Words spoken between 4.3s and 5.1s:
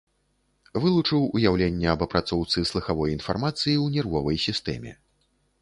сістэме.